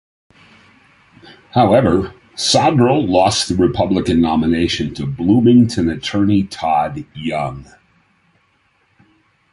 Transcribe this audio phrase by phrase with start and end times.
[1.51, 7.67] However, Sodrel lost the Republican nomination to Bloomington attorney Todd Young.